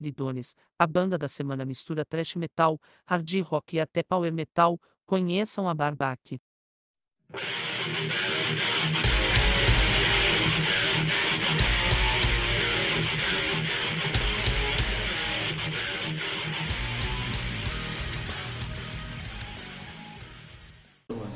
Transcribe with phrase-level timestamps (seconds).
[0.00, 4.78] Lidones, a banda da semana mistura thrash metal, hard rock e até power metal.
[5.06, 6.40] Conheçam a Barbaque.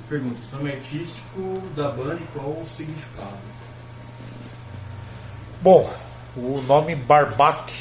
[0.09, 3.37] Pergunta, o nome artístico da banda e qual o significado?
[5.61, 5.91] Bom,
[6.37, 7.73] o nome Barbac,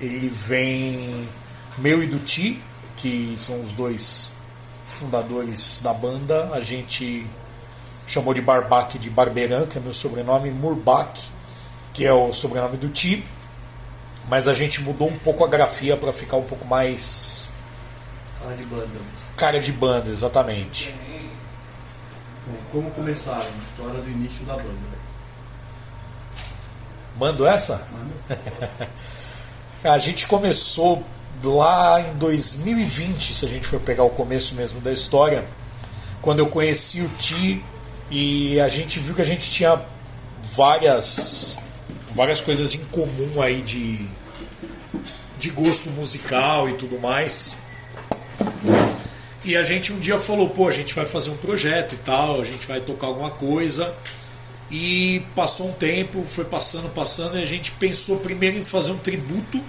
[0.00, 1.28] ele vem
[1.78, 2.62] meu e do Ti,
[2.96, 4.32] que são os dois
[4.86, 6.50] fundadores da banda.
[6.52, 7.26] A gente
[8.06, 11.30] chamou de Barbac de Barberan, que é meu sobrenome, Murbach,
[11.92, 13.24] que é o sobrenome do Ti.
[14.28, 17.50] Mas a gente mudou um pouco a grafia para ficar um pouco mais.
[18.40, 19.00] Cara de banda.
[19.36, 20.94] Cara de banda, exatamente.
[22.46, 23.40] Bom, como começaram?
[23.40, 24.98] A história do início da banda.
[27.18, 27.86] Mando essa?
[29.82, 31.04] a gente começou
[31.42, 35.44] lá em 2020, se a gente for pegar o começo mesmo da história,
[36.20, 37.64] quando eu conheci o Ti
[38.10, 39.80] e a gente viu que a gente tinha
[40.42, 41.56] várias
[42.14, 44.08] várias coisas em comum aí de
[45.38, 47.56] de gosto musical e tudo mais.
[49.44, 52.40] E a gente um dia falou, pô, a gente vai fazer um projeto e tal,
[52.40, 53.94] a gente vai tocar alguma coisa.
[54.70, 58.98] E passou um tempo, foi passando, passando, e a gente pensou primeiro em fazer um
[58.98, 59.62] tributo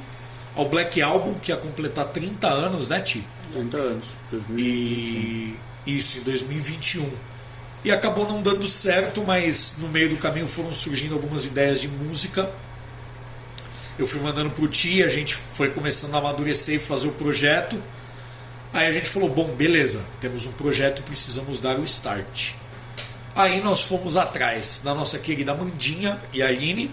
[0.56, 3.24] ao Black Album, que ia completar 30 anos, né, Ti?
[3.54, 4.06] 30 anos.
[4.32, 4.58] 2021.
[4.58, 5.58] E
[5.98, 7.10] isso, em 2021.
[7.84, 11.88] E acabou não dando certo, mas no meio do caminho foram surgindo algumas ideias de
[11.88, 12.52] música.
[13.98, 17.82] Eu fui mandando pro Ti, a gente foi começando a amadurecer e fazer o projeto.
[18.74, 22.54] Aí a gente falou: bom, beleza, temos um projeto, precisamos dar o start.
[23.36, 26.92] Aí nós fomos atrás da nossa querida Mandinha e Aline,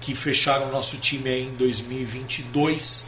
[0.00, 3.06] que fecharam o nosso time aí em 2022,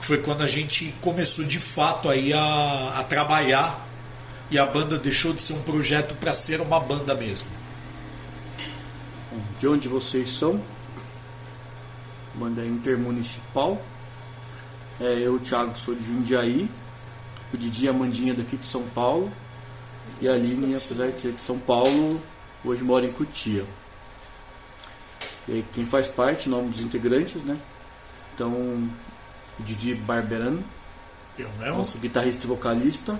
[0.00, 3.86] que foi quando a gente começou de fato aí a, a trabalhar
[4.50, 7.48] e a banda deixou de ser um projeto para ser uma banda mesmo.
[9.58, 10.60] De onde vocês são?
[12.34, 13.80] Banda intermunicipal.
[15.00, 16.68] É, eu, Thiago, sou de Jundiaí.
[17.52, 19.32] O Didi e a Mandinha daqui de São Paulo.
[20.20, 22.20] E a Aline, apesar de ser de São Paulo,
[22.64, 23.64] hoje mora em Cutia.
[25.48, 27.58] E quem faz parte, o nome dos integrantes, né?
[28.34, 28.90] Então, o
[29.60, 30.58] Didi Barberan,
[31.38, 31.78] Eu mesmo?
[31.78, 33.18] nosso guitarrista e vocalista.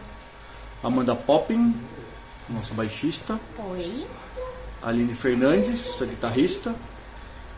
[0.82, 1.74] Amanda Poppin,
[2.48, 3.38] nossa baixista.
[3.70, 4.06] Oi.
[4.82, 6.74] Aline Fernandes, nossa guitarrista.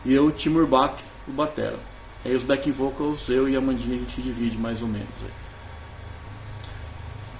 [0.04, 0.94] E eu, Timur Bach,
[1.26, 1.78] o batera.
[2.24, 5.08] Aí os backing vocals, eu e a Amandinha, a gente divide mais ou menos.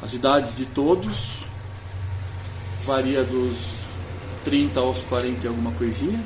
[0.03, 1.44] As idades de todos
[2.85, 3.71] varia dos
[4.45, 6.23] 30 aos 40 e alguma coisinha.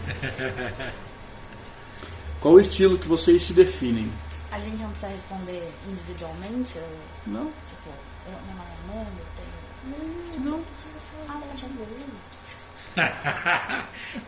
[2.41, 4.11] Qual o estilo que vocês se definem?
[4.53, 6.79] A gente não precisa responder individualmente?
[7.27, 7.47] Não?
[7.67, 7.91] Tipo,
[8.27, 9.49] eu, meu nome é Amanda, eu tenho.
[10.45, 10.63] Não.
[11.29, 11.69] Ah, mas já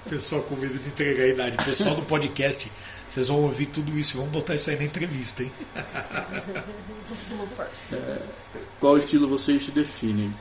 [0.09, 1.65] Pessoal com medo de entregar a idade.
[1.65, 2.71] Pessoal do podcast,
[3.09, 4.19] vocês vão ouvir tudo isso.
[4.19, 5.53] Vamos botar isso aí na entrevista, hein?
[7.11, 7.91] Os bloopers.
[8.79, 10.33] Qual estilo vocês se definem?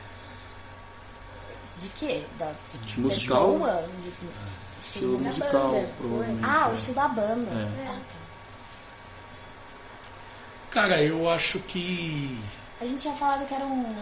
[1.80, 2.24] De quê?
[2.38, 2.52] Da,
[2.86, 3.54] de Musical?
[3.54, 3.88] pessoa?
[4.04, 4.10] De,
[4.80, 5.38] Estilo estilo musical.
[5.38, 5.90] musical, banda.
[5.98, 6.46] provavelmente.
[6.46, 6.76] Ah, o é.
[6.76, 7.52] estilo da banda.
[7.52, 7.88] É.
[7.88, 8.16] Ah, tá.
[10.72, 12.40] Cara, eu acho que.
[12.80, 13.96] A gente tinha falado que era um.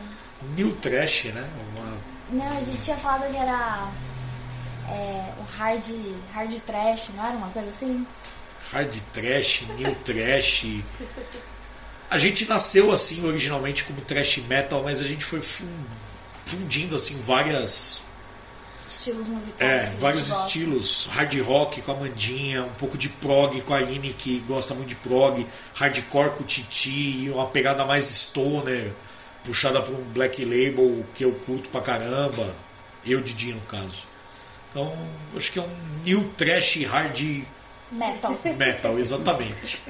[0.55, 1.49] New Trash, né?
[1.75, 1.97] Uma
[2.29, 3.89] Não, a gente tinha falado que era.
[4.89, 5.83] É, um hard,
[6.33, 8.07] hard trash, não era uma coisa assim?
[8.71, 10.65] hard trash, new trash.
[12.09, 15.41] A gente nasceu assim originalmente como trash metal, mas a gente foi
[16.47, 18.03] fundindo assim várias
[18.89, 19.59] Estilos musicais.
[19.59, 20.47] é, vários gosta.
[20.47, 24.73] estilos, hard rock com a Mandinha, um pouco de prog com a Aline que gosta
[24.73, 28.93] muito de prog, hardcore com o Titi, uma pegada mais stoner,
[29.43, 32.55] puxada para um black label que eu curto pra caramba,
[33.05, 34.03] eu Didi no caso.
[34.71, 34.97] Então,
[35.35, 37.43] acho que é um new trash hard
[37.91, 38.39] Metal.
[38.57, 39.81] metal, exatamente.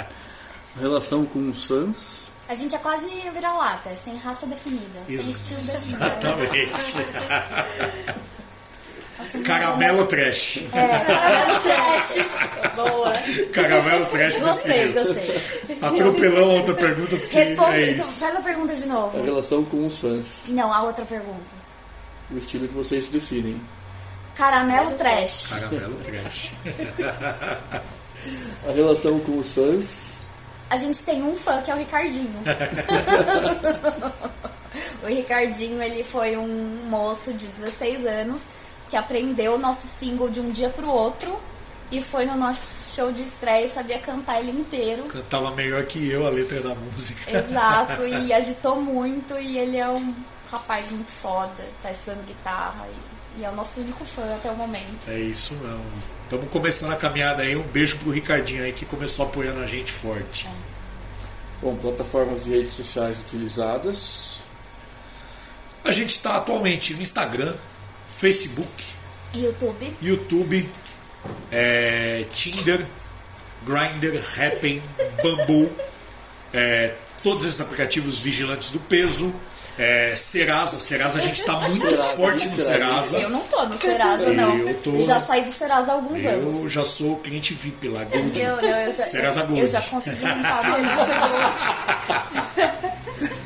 [0.80, 2.29] Relação com os fãs?
[2.50, 6.66] A gente é quase vira-lata, é sem raça definida, sem estilo definido.
[6.66, 6.94] Exatamente.
[9.44, 10.64] Caramelo trash.
[10.72, 12.26] É, caramelo trash.
[12.74, 13.12] Boa.
[13.52, 15.76] Caramelo trash Gostei, gostei.
[15.80, 19.22] Atropelamos a outra pergunta porque Responde, é então, faz a pergunta de A novo.
[19.22, 20.46] relação com os fãs.
[20.48, 21.52] Não, a outra pergunta.
[22.32, 23.60] O estilo que vocês definem.
[24.34, 25.50] Caramelo trash.
[25.50, 26.52] Caramelo trash.
[28.68, 30.09] A relação com os fãs.
[30.70, 32.30] A gente tem um fã que é o Ricardinho.
[35.02, 38.48] o Ricardinho, ele foi um moço de 16 anos
[38.88, 41.36] que aprendeu o nosso single de um dia pro outro
[41.90, 45.04] e foi no nosso show de estreia e sabia cantar ele inteiro.
[45.04, 47.36] Cantava melhor que eu a letra da música.
[47.36, 50.14] Exato, e agitou muito e ele é um
[50.52, 52.86] rapaz muito foda, tá estudando guitarra
[53.36, 55.08] e, e é o nosso único fã até o momento.
[55.08, 56.19] É isso mesmo.
[56.30, 57.56] Estamos começando a caminhada aí.
[57.56, 60.48] Um beijo pro Ricardinho aí que começou apoiando a gente forte.
[61.60, 64.38] Bom, plataformas de redes sociais utilizadas.
[65.82, 67.52] A gente está atualmente no Instagram,
[68.16, 68.70] Facebook,
[69.34, 70.70] YouTube, YouTube,
[71.50, 72.86] é, Tinder,
[73.66, 74.80] Grindr, Happn,
[75.20, 75.72] Bumble,
[76.54, 76.94] é,
[77.24, 79.34] todos esses aplicativos vigilantes do peso.
[79.78, 82.78] É, Serasa, Serasa a gente está muito Serasa, forte no Serasa.
[83.08, 83.16] Serasa.
[83.18, 84.56] eu não tô no Serasa, não.
[84.58, 86.70] Eu tô- Já saí do Serasa há alguns Eu anos.
[86.72, 88.38] já sou cliente VIP lá, Gold.
[88.40, 89.60] Eu, não, eu já, Serasa Gold.
[89.60, 90.64] eu já consegui limpar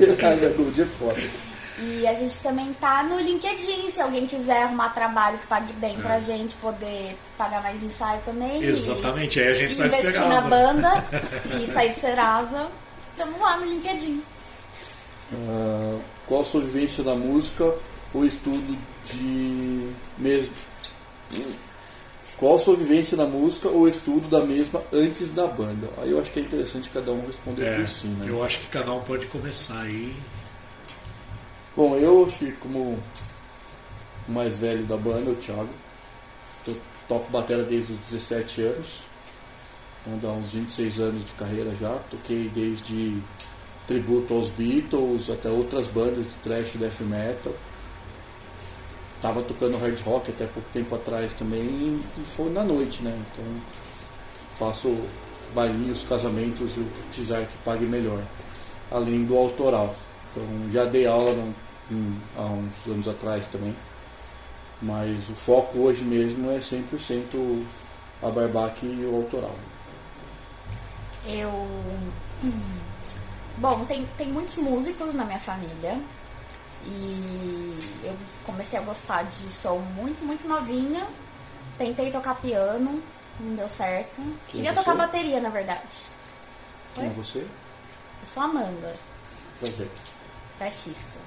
[0.00, 0.16] meu.
[0.16, 1.20] Casa Gold é foda.
[1.78, 5.96] E a gente também tá no LinkedIn, se alguém quiser arrumar trabalho que pague bem
[5.98, 6.02] É.
[6.02, 8.62] pra gente poder pagar mais ensaio também.
[8.62, 10.48] e- Exatamente, aí a gente e sai do investir na Serasa.
[10.48, 11.04] banda
[11.62, 12.68] e sair do Serasa.
[13.16, 14.22] Tamo lá no LinkedIn.
[15.32, 17.74] Ah, qual a sua vivência na música
[18.12, 18.76] ou estudo
[19.06, 20.52] de mesmo?
[22.36, 25.88] Qual a sua vivência na música ou estudo da mesma antes da banda?
[25.98, 28.26] Aí eu acho que é interessante cada um responder É, por si, né?
[28.28, 30.14] eu acho que cada um pode começar aí.
[31.76, 32.98] Bom, eu como
[34.28, 35.68] o mais velho da banda, o Thiago,
[36.66, 36.76] eu
[37.08, 38.86] toco bateria desde os 17 anos,
[40.06, 43.18] então dá uns 26 anos de carreira já, toquei desde
[43.86, 47.52] tributo aos Beatles até outras bandas de thrash death metal.
[49.20, 52.02] Tava tocando hard rock até pouco tempo atrás também e
[52.36, 53.16] foi na noite, né?
[53.32, 53.44] Então
[54.58, 54.96] faço
[55.54, 58.22] bailinhos, casamentos e o que que pague melhor,
[58.90, 59.94] além do autoral.
[60.30, 61.32] Então já dei aula
[61.90, 63.74] em- há uns anos atrás também,
[64.82, 67.64] mas o foco hoje mesmo é 100%
[68.22, 69.54] a barbaque e o autoral.
[71.26, 71.66] Eu.
[73.58, 75.98] Bom, tem, tem muitos músicos na minha família.
[76.86, 81.06] E eu comecei a gostar de som muito, muito novinha.
[81.78, 83.02] Tentei tocar piano,
[83.40, 84.16] não deu certo.
[84.16, 85.80] Quem Queria é tocar bateria, na verdade.
[86.94, 87.14] Quem é Oi?
[87.14, 87.38] você?
[87.40, 88.92] Eu sou Amanda,
[89.58, 89.90] Prazer.
[90.58, 91.18] baixista.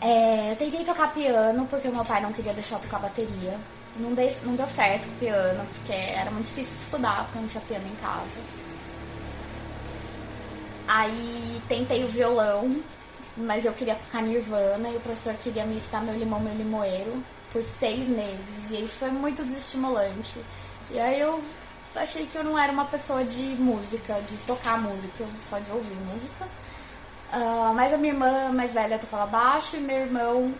[0.00, 3.58] É, eu tentei tocar piano porque o meu pai não queria deixar eu tocar bateria.
[3.96, 7.46] Não, dei, não deu certo o piano, porque era muito difícil de estudar, porque não
[7.46, 8.61] tinha piano em casa.
[10.86, 12.82] Aí tentei o violão,
[13.36, 17.22] mas eu queria tocar Nirvana e o professor queria me ensinar meu limão, meu limoeiro
[17.52, 18.70] por seis meses.
[18.70, 20.40] E isso foi muito desestimulante.
[20.90, 21.42] E aí eu
[21.94, 25.96] achei que eu não era uma pessoa de música, de tocar música, só de ouvir
[26.12, 26.48] música.
[27.30, 30.54] Ah, mas a minha irmã mais velha tocava baixo e meu irmão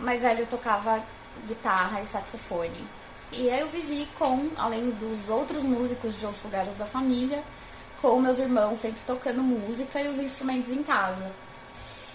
[0.00, 1.02] mais velho tocava
[1.46, 2.84] guitarra e saxofone.
[3.32, 7.42] E aí eu vivi com, além dos outros músicos de outros lugares da família,
[8.00, 11.30] com meus irmãos sempre tocando música e os instrumentos em casa.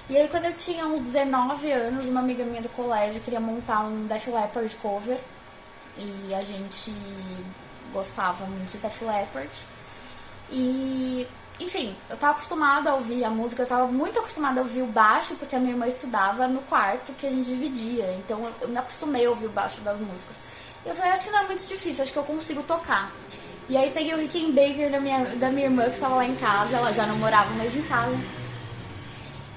[0.09, 3.81] E aí quando eu tinha uns 19 anos, uma amiga minha do colégio queria montar
[3.81, 5.19] um Def Leppard cover.
[5.97, 6.91] E a gente
[7.93, 9.49] gostava muito de Def Leppard.
[10.51, 11.27] E,
[11.59, 14.87] enfim, eu tava acostumada a ouvir a música, eu tava muito acostumada a ouvir o
[14.87, 18.11] baixo, porque a minha irmã estudava no quarto que a gente dividia.
[18.19, 20.41] Então eu- me acostumei a ouvir o baixo das músicas.
[20.85, 23.11] Eu falei, acho que não é muito difícil, acho que eu consigo tocar.
[23.69, 26.77] E aí peguei o Rickenbacker da minha, da minha irmã que tava lá em casa,
[26.77, 28.17] ela já não morava mais em casa.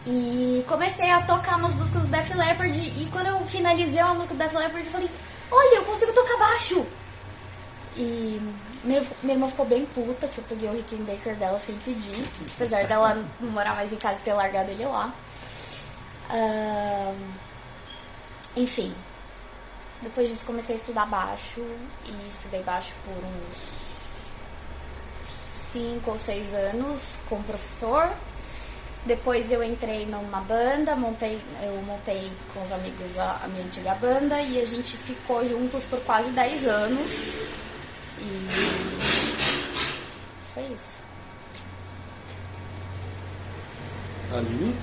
[0.07, 4.35] E comecei a tocar umas músicas do Def Leppard e quando eu finalizei uma música
[4.35, 5.11] do Def Leppard eu falei,
[5.50, 6.87] olha, eu consigo tocar baixo!
[7.97, 8.40] E
[8.85, 12.87] minha, minha irmã ficou bem puta que eu peguei o Rickenbacker dela sem pedir, apesar
[12.87, 15.12] dela não morar mais em casa e ter largado ele lá.
[18.57, 18.95] Enfim,
[20.02, 21.61] depois disso comecei a estudar baixo
[22.04, 23.96] e estudei baixo por uns
[25.76, 28.11] 5 ou 6 anos com o professor.
[29.04, 33.95] Depois eu entrei numa banda, montei, eu montei com os amigos a, a minha antiga
[33.95, 37.12] banda e a gente ficou juntos por quase 10 anos.
[38.18, 38.49] E
[40.54, 40.97] foi isso.
[44.33, 44.75] Aline?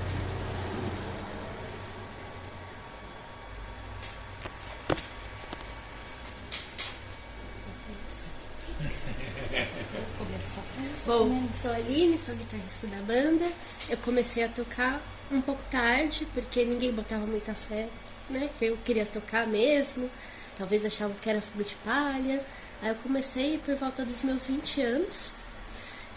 [11.06, 13.50] Bom, sou a Aline, sou guitarrista da banda.
[13.90, 15.02] Eu comecei a tocar
[15.32, 17.88] um pouco tarde, porque ninguém botava muita fé,
[18.30, 18.50] né?
[18.60, 20.10] Que eu queria tocar mesmo.
[20.58, 22.44] Talvez achavam que era fogo de palha.
[22.82, 25.36] Aí eu comecei por volta dos meus 20 anos.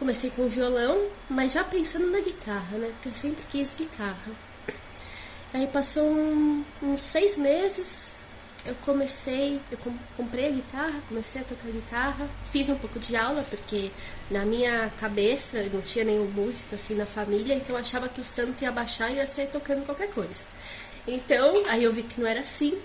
[0.00, 2.90] Comecei com violão, mas já pensando na guitarra, né?
[2.94, 4.32] Porque eu sempre quis guitarra.
[5.54, 8.14] Aí passou um- uns seis meses,
[8.66, 9.78] eu comecei, eu
[10.16, 13.90] comprei a guitarra, comecei a tocar guitarra, fiz um pouco de aula, porque
[14.30, 18.24] na minha cabeça não tinha nenhum músico assim na família, então eu achava que o
[18.24, 20.44] santo ia baixar e ia sair tocando qualquer coisa.
[21.06, 22.76] Então, aí eu vi que não era assim.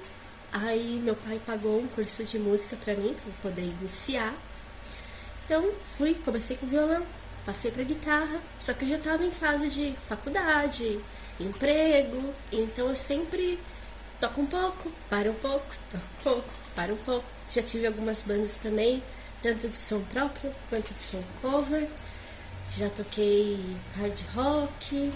[0.53, 4.33] Aí meu pai pagou um curso de música para mim, para eu poder iniciar.
[5.45, 7.03] Então, fui, comecei com violão,
[7.45, 10.99] passei para guitarra, só que eu já estava em fase de faculdade,
[11.39, 13.57] emprego, então eu sempre
[14.21, 17.25] toco um pouco, para um pouco, toco um pouco, para um pouco.
[17.49, 19.03] Já tive algumas bandas também,
[19.41, 21.87] tanto de som próprio quanto de som cover.
[22.77, 23.59] Já toquei
[23.97, 25.11] hard rock,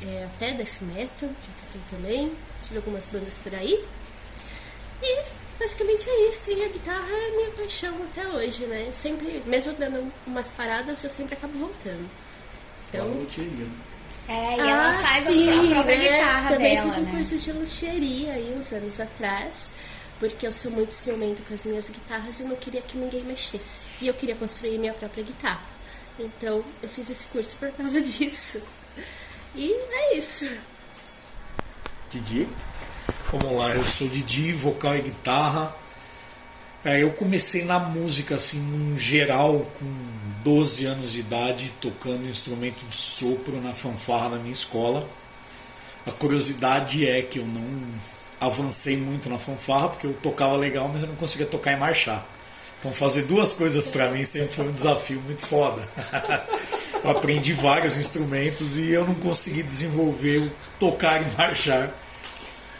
[0.00, 2.32] é, até death metal, já toquei também.
[2.62, 3.84] Tive algumas bandas por aí.
[5.02, 5.24] E
[5.58, 6.52] basicamente é isso.
[6.52, 8.90] E a guitarra é minha paixão até hoje, né?
[8.94, 12.08] Sempre, mesmo dando umas paradas, eu sempre acabo voltando.
[12.88, 13.06] Então.
[14.28, 16.08] É, e ela ah, faz sim, a própria né?
[16.08, 17.10] guitarra Também dela, fiz um né?
[17.10, 19.72] curso de luthieria aí uns anos atrás,
[20.18, 23.88] porque eu sou muito ciumento com as minhas guitarras e não queria que ninguém mexesse.
[24.00, 25.60] E eu queria construir minha própria guitarra.
[26.18, 28.62] Então eu fiz esse curso por causa disso.
[29.54, 30.48] E é isso.
[32.10, 32.48] Didi?
[33.30, 35.74] Vamos lá, eu sou Didi, vocal e guitarra.
[36.84, 39.86] É, eu comecei na música, assim, em geral, com
[40.44, 45.08] 12 anos de idade, tocando instrumento de sopro na fanfarra da minha escola.
[46.06, 47.66] A curiosidade é que eu não
[48.38, 52.26] avancei muito na fanfarra, porque eu tocava legal, mas eu não conseguia tocar e marchar.
[52.78, 55.88] Então fazer duas coisas para mim sempre foi um desafio muito foda.
[57.02, 61.90] aprendi vários instrumentos e eu não consegui desenvolver o tocar e marchar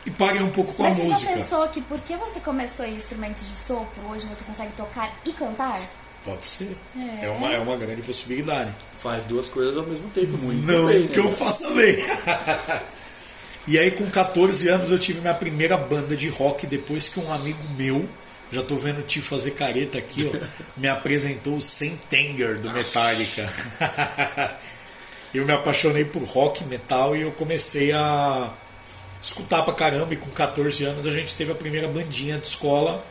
[0.07, 1.31] e parei um pouco com Mas a você música.
[1.31, 5.33] já pensou que porque você começou em instrumentos de sopro, hoje você consegue tocar e
[5.33, 5.81] cantar?
[6.25, 6.77] Pode ser.
[6.97, 7.27] É.
[7.27, 8.75] É, uma, é uma grande possibilidade.
[8.99, 11.27] Faz duas coisas ao mesmo tempo, muito Não bem, que né?
[11.27, 11.97] eu faça bem.
[13.69, 17.31] e aí, com 14 anos, eu tive minha primeira banda de rock depois que um
[17.31, 18.09] amigo meu,
[18.51, 20.47] já tô vendo o tio fazer careta aqui, ó,
[20.81, 23.47] me apresentou o Sentenger do Metallica.
[25.35, 28.51] eu me apaixonei por rock e metal e eu comecei a
[29.25, 30.13] escutar pra caramba.
[30.15, 33.05] E com 14 anos, a gente teve a primeira bandinha de escola.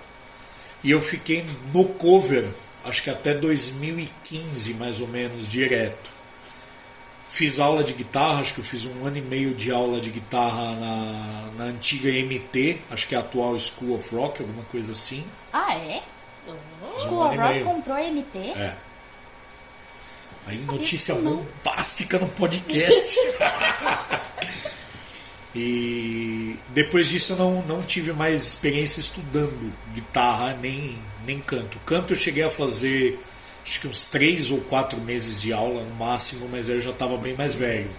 [0.84, 2.46] E eu fiquei no cover,
[2.86, 6.12] acho que até 2015, mais ou menos, direto.
[7.30, 10.12] Fiz aula de guitarra, acho que eu fiz um ano e meio de aula de
[10.12, 14.92] guitarra na, na antiga MT, acho que é a atual School of Rock, alguma coisa
[14.92, 15.24] assim.
[15.52, 16.04] Ah, é?
[16.48, 18.38] Um School of Rock comprou a MT?
[18.38, 18.76] É.
[20.46, 23.18] Aí notícia bombástica no podcast.
[25.56, 31.78] e depois disso eu não, não tive mais experiência estudando guitarra nem, nem canto.
[31.86, 33.20] Canto eu cheguei a fazer
[33.64, 37.18] acho que uns três ou quatro meses de aula no máximo, mas eu já estava
[37.18, 37.90] bem mais velho.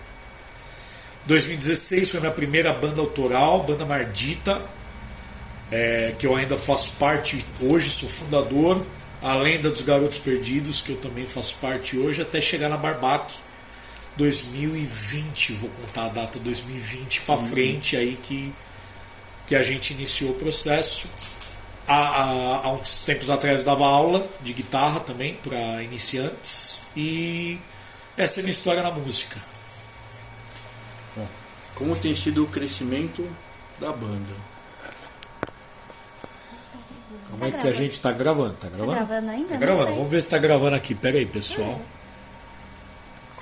[1.26, 4.60] 2016 foi minha primeira banda autoral, banda Mardita,
[5.70, 8.84] é, que eu ainda faço parte hoje, sou fundador,
[9.22, 13.32] a Lenda dos Garotos Perdidos, que eu também faço parte hoje, até chegar na Barbac
[14.16, 18.54] 2020, vou contar a data 2020 para frente aí que,
[19.46, 21.08] que a gente iniciou o processo.
[21.86, 27.58] Há, há, há uns tempos atrás eu dava aula de guitarra também para iniciantes e
[28.16, 29.36] essa é a minha história na música.
[31.16, 31.28] Bom,
[31.74, 33.28] como tem sido o crescimento
[33.80, 34.32] da banda?
[37.30, 37.82] Como é que a gravando.
[37.82, 38.54] gente tá gravando?
[38.54, 38.92] Tá gravando?
[38.92, 39.48] gravando ainda?
[39.48, 39.90] Tá gravando.
[39.90, 40.94] Vamos ver se tá gravando aqui.
[40.94, 41.80] Pera aí, pessoal.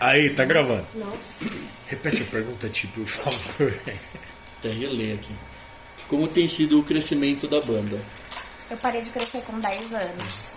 [0.02, 0.84] Aí, tá gravando.
[0.94, 1.44] Nossa.
[1.86, 3.80] Repete a pergunta, tipo, por favor.
[4.58, 5.32] Até reler aqui.
[6.08, 8.00] Como tem sido o crescimento da banda?
[8.70, 10.52] Eu parei de crescer com 10 anos.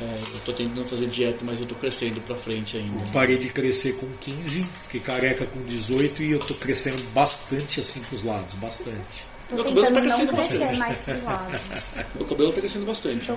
[0.00, 3.10] É, eu tô tentando fazer dieta, mas eu tô crescendo pra frente ainda.
[3.10, 8.00] Parei de crescer com 15, fiquei careca com 18 e eu tô crescendo bastante assim
[8.02, 9.26] pros lados, bastante.
[9.48, 10.78] Tô Meu cabelo tentando tá não crescendo crescer bastante.
[10.78, 11.60] mais pros lados.
[12.14, 13.26] Meu cabelo tá crescendo bastante.
[13.26, 13.36] Tô,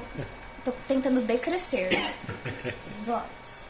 [0.66, 1.90] tô tentando decrescer
[2.94, 3.61] pros lados.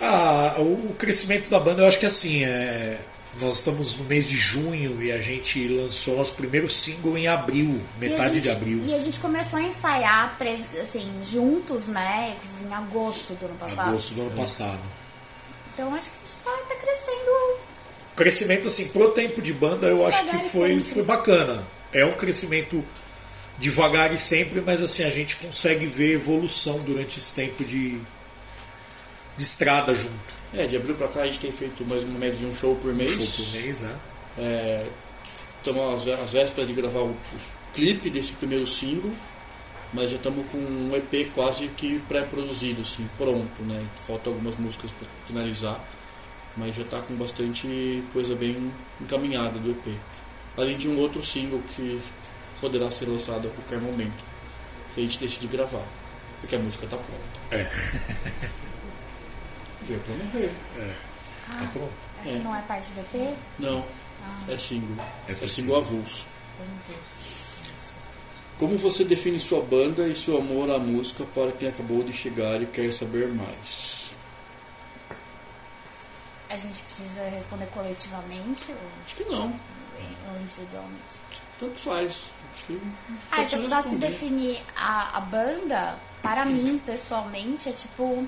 [0.00, 2.98] Ah, o crescimento da banda eu acho que assim, é,
[3.40, 7.80] nós estamos no mês de junho e a gente lançou nosso primeiro single em abril,
[7.98, 8.80] metade gente- de abril.
[8.82, 10.36] E a gente começou a ensaiar
[10.80, 12.34] assim, juntos, né?
[12.66, 13.88] Em agosto do ano passado.
[13.90, 14.80] Agosto do ano passado.
[15.74, 17.58] Então acho que a gente tá, tá crescendo.
[18.16, 20.92] crescimento assim pro tempo de banda eu acho que foi, sempre.
[20.94, 22.84] foi bacana é um crescimento
[23.58, 27.98] devagar e sempre mas assim a gente consegue ver evolução durante esse tempo de,
[29.36, 32.36] de estrada junto É, de abril pra cá a gente tem feito mais uma média
[32.36, 33.12] de um show por mês.
[33.12, 33.96] show por mês né
[34.38, 34.86] É,
[35.58, 37.16] estamos às vé- às vésperas de gravar o, o
[37.74, 39.12] clipe desse primeiro single,
[39.92, 43.84] mas já estamos com um EP quase que pré-produzido, assim, pronto, né?
[44.06, 45.78] Faltam algumas músicas para finalizar,
[46.56, 49.96] mas já está com bastante coisa bem encaminhada do EP.
[50.56, 52.00] Além de um outro single que
[52.60, 54.24] poderá ser lançado a qualquer momento,
[54.94, 55.84] se a gente decidir gravar,
[56.40, 57.40] porque a música está pronta.
[57.50, 57.70] É.
[59.82, 60.54] Veio pra morrer.
[61.46, 61.92] Tá pronto.
[62.24, 63.36] Essa não é parte do EP?
[63.58, 63.84] Não,
[64.48, 65.04] é single.
[65.28, 66.26] Essa é é single avulso.
[68.58, 72.60] Como você define sua banda e seu amor à música para quem acabou de chegar
[72.60, 74.10] e quer saber mais?
[76.50, 81.00] A gente precisa responder coletivamente ou, Acho que não, ou individualmente?
[81.58, 82.18] tanto faz.
[82.54, 82.80] Acho que
[83.30, 88.26] Ah, pode se eu precisasse definir a, a banda, para mim, pessoalmente, é tipo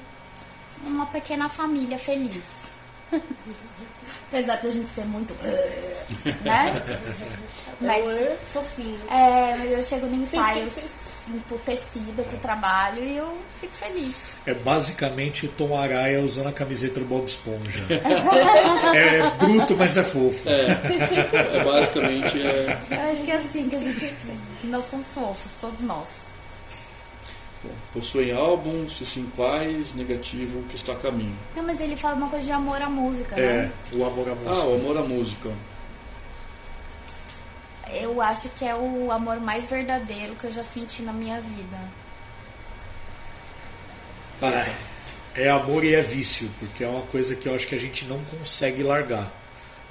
[0.82, 2.70] uma pequena família feliz.
[4.28, 5.34] Apesar de a gente ser muito.
[6.42, 6.74] né?
[7.80, 8.04] Mas,
[8.46, 8.98] fofinho.
[9.10, 10.90] é, mas eu chego no ensaios
[11.28, 14.32] emputecida com o trabalho e eu fico feliz.
[14.46, 17.86] É basicamente o Tom Araya usando a camiseta do Bob Esponja.
[18.94, 20.48] é bruto, mas é fofo.
[20.48, 24.14] É basicamente é, Eu acho que é assim que a gente.
[24.64, 26.26] Nós somos fofos, todos nós.
[27.92, 31.36] Possuem álbuns, se sim quais, negativo, o que está a caminho.
[31.54, 33.72] Não, mas ele fala uma coisa de amor à música, É, né?
[33.92, 34.66] o amor à Ah, música.
[34.66, 35.50] o amor à música.
[37.90, 41.78] Eu acho que é o amor mais verdadeiro que eu já senti na minha vida.
[44.40, 44.66] Ah,
[45.34, 48.04] é amor e é vício, porque é uma coisa que eu acho que a gente
[48.06, 49.30] não consegue largar.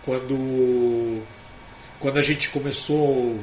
[0.04, 1.22] Quando,
[2.00, 3.40] quando a gente começou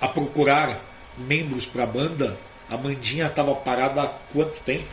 [0.00, 0.80] a procurar
[1.18, 2.36] membros para a banda,
[2.70, 4.88] a Mandinha estava parada há quanto tempo?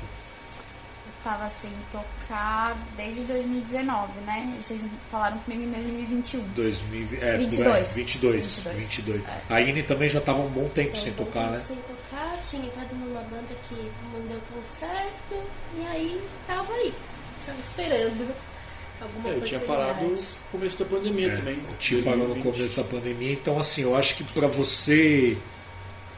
[1.05, 4.55] Eu tava sem tocar desde 2019, né?
[4.57, 6.41] E vocês falaram comigo em 2021.
[6.55, 7.75] 2000, é, por 22.
[7.75, 8.55] aí, 22.
[8.57, 8.77] 22.
[8.77, 9.21] 22.
[9.49, 11.61] A Aline também já estava um bom tempo sem tocar, né?
[11.65, 13.75] Sem tocar, tinha entrado numa banda que
[14.11, 15.43] não deu tão certo,
[15.77, 16.93] e aí tava aí,
[17.45, 18.33] só esperando
[18.99, 20.17] alguma É, eu tinha parado no
[20.51, 21.55] começo da pandemia também.
[21.55, 22.53] O tio parou no 2020.
[22.55, 25.37] começo da pandemia, então assim, eu acho que para você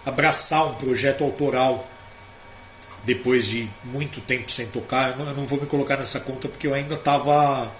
[0.10, 1.88] abraçar um projeto autoral
[3.04, 6.74] depois de muito tempo sem tocar, eu não, vou me colocar nessa conta porque eu
[6.74, 7.72] ainda estava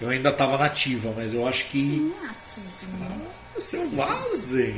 [0.00, 3.26] eu ainda estava nativa, mas eu acho que Natinho.
[3.58, 4.74] selvagem.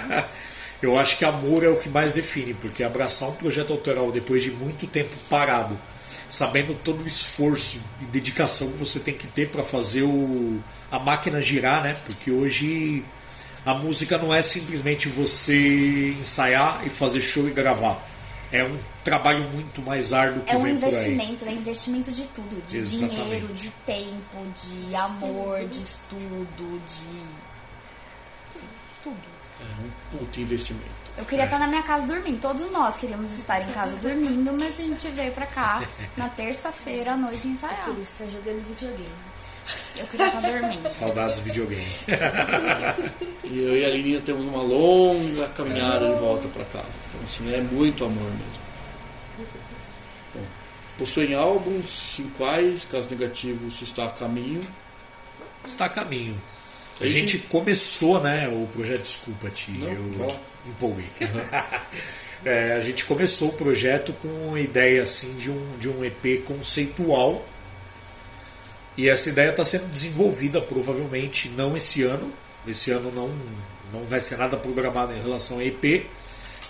[0.80, 4.42] eu acho que amor é o que mais define, porque abraçar um projeto autoral depois
[4.42, 5.78] de muito tempo parado,
[6.28, 10.58] sabendo todo o esforço e dedicação que você tem que ter para fazer o,
[10.90, 11.94] a máquina girar, né?
[12.06, 13.04] Porque hoje
[13.64, 17.98] a música não é simplesmente você ensaiar e fazer show e gravar.
[18.52, 20.90] É um trabalho muito mais árduo que É um vem por aí.
[20.90, 22.66] investimento, é investimento de tudo.
[22.68, 23.22] De Exatamente.
[23.24, 27.24] dinheiro, de tempo, de amor, de estudo, de.
[29.02, 29.16] Tudo.
[29.60, 31.04] É um puto investimento.
[31.16, 32.40] Eu queria estar na minha casa dormindo.
[32.40, 35.82] Todos nós queríamos estar em casa dormindo, mas a gente veio pra cá
[36.16, 37.80] na terça-feira à noite ensaiar.
[37.80, 39.08] Aquele está jogando videogame.
[39.98, 40.90] Eu queria estar dormindo.
[40.90, 41.86] Saudades videogame.
[43.44, 46.88] E eu e a Aline temos uma longa caminhada de volta para casa.
[47.08, 49.48] Então, assim, é muito amor mesmo.
[50.34, 50.40] Bom,
[50.98, 54.62] possuem álbuns, sim quais, caso negativo, se está a caminho.
[55.64, 56.40] Está a caminho.
[57.00, 61.06] A gente- começou, né, o projeto Desculpa-te, Não, eu empolguei.
[62.46, 66.42] É, a gente começou o projeto com a ideia assim de um, de um EP
[66.44, 67.42] conceitual
[68.96, 72.32] e essa ideia está sendo desenvolvida provavelmente não esse ano.
[72.66, 73.28] Esse ano não,
[73.92, 76.06] não vai ser nada programado em relação a EP.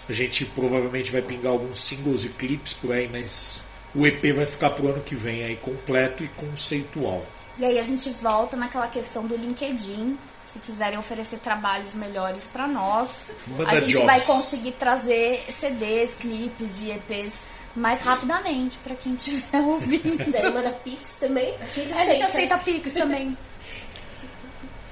[0.08, 3.62] A gente provavelmente vai pingar alguns singles e clipes por aí, mas
[3.94, 7.24] o EP vai ficar pro ano que vem aí completo e conceitual.
[7.56, 10.18] E aí a gente volta naquela questão do LinkedIn.
[10.46, 14.06] Se quiserem oferecer trabalhos melhores pra nós, Manda a gente jobs.
[14.06, 17.40] vai conseguir trazer CDs, clipes e EPs
[17.74, 20.16] mais rapidamente pra quem estiver ouvindo.
[20.16, 23.36] Quiser mandar Pix também, a gente A gente aceita Pix também.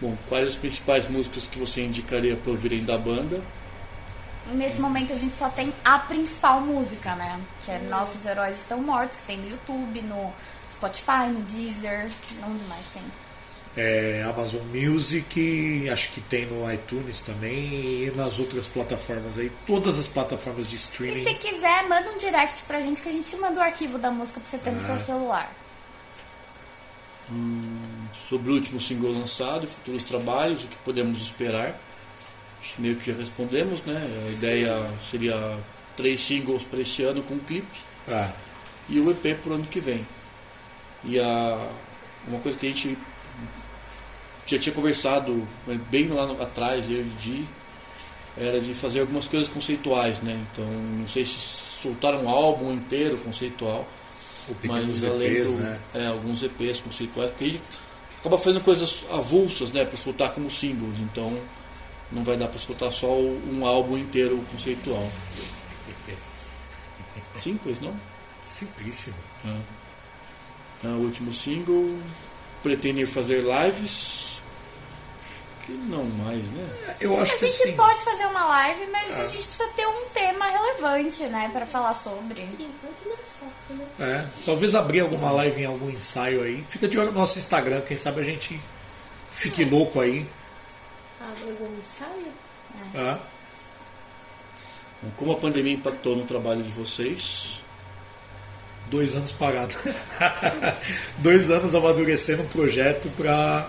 [0.00, 3.40] Bom, quais as principais músicas que você indicaria para ouvirem da banda?
[4.52, 7.40] Nesse momento a gente só tem a principal música, né?
[7.64, 10.32] Que é Nossos Heróis Estão Mortos, que tem no YouTube, no
[10.72, 12.06] Spotify, no Deezer,
[12.44, 13.02] onde mais tem.
[13.76, 19.98] É, Amazon Music, acho que tem no iTunes também e nas outras plataformas aí, todas
[19.98, 21.24] as plataformas de E streaming.
[21.24, 24.40] se quiser, manda um direct pra gente que a gente manda o arquivo da música
[24.40, 24.84] pra você ter no Ah.
[24.84, 25.52] seu celular.
[28.28, 31.78] Sobre o último single lançado e futuros trabalhos, o que podemos esperar?
[32.60, 34.26] Acho que meio que já respondemos, né?
[34.28, 35.58] A ideia seria
[35.96, 37.78] três singles para esse ano com um clipe.
[38.08, 38.30] Ah,
[38.88, 40.06] e o EP pro ano que vem.
[41.04, 41.68] E a,
[42.28, 42.98] uma coisa que a gente
[44.56, 47.46] já tinha conversado né, bem lá no- atrás, eu e Di,
[48.36, 50.40] era de fazer algumas coisas conceituais, né?
[50.52, 53.86] Então, não sei se soltar um álbum inteiro conceitual,
[54.64, 55.80] mas além EPs, do, né?
[55.94, 57.62] é, alguns EPs conceituais, porque a gente
[58.20, 60.98] acaba fazendo coisas avulsas, né, para soltar como singles.
[61.00, 61.36] Então,
[62.10, 65.10] Não vai dar para escutar só um álbum inteiro conceitual.
[67.38, 67.94] Simples, não?
[68.44, 69.16] Simplíssimo.
[70.84, 70.88] É.
[70.88, 71.98] O último single.
[72.62, 74.31] Pretendem fazer lives.
[75.66, 76.96] Que não mais, né?
[77.00, 77.76] Eu acho A que gente sim.
[77.76, 79.22] pode fazer uma live, mas É.
[79.22, 82.48] a gente precisa ter um tema relevante, né, pra falar sobre.
[83.38, 83.86] Foco, né?
[84.00, 86.64] É, talvez abrir alguma live em algum ensaio aí.
[86.68, 88.60] Fica de olho no nosso Instagram, quem sabe a gente
[89.30, 90.26] fique louco aí.
[91.20, 92.32] Abre algum ensaio?
[92.94, 93.16] É.
[95.16, 97.60] Como a pandemia impactou no trabalho de vocês?
[98.88, 99.74] Dois anos parado.
[101.18, 103.68] Dois anos amadurecendo um projeto para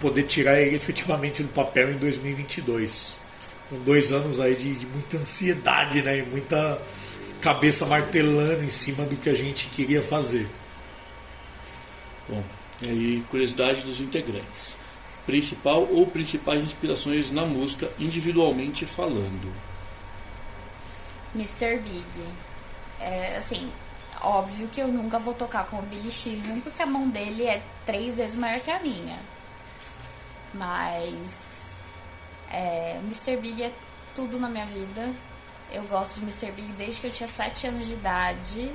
[0.00, 3.18] poder tirar ele efetivamente do papel em 2022.
[3.68, 6.18] Com dois anos aí de, de muita ansiedade, né?
[6.18, 6.80] E muita
[7.40, 10.48] cabeça martelando em cima do que a gente queria fazer.
[12.28, 12.42] Bom,
[12.82, 14.76] e aí, curiosidade dos integrantes.
[15.26, 19.52] Principal ou principais inspirações na música, individualmente falando.
[21.34, 21.78] Mr.
[21.78, 22.04] Big.
[23.00, 23.70] É, assim,
[24.20, 27.62] óbvio que eu nunca vou tocar com o Billy Sheehan, porque a mão dele é
[27.86, 29.16] três vezes maior que a minha.
[30.54, 31.60] Mas
[32.50, 33.36] é, Mr.
[33.36, 33.72] Big é
[34.14, 35.12] tudo na minha vida.
[35.72, 36.50] Eu gosto de Mr.
[36.52, 38.70] Big desde que eu tinha sete anos de idade.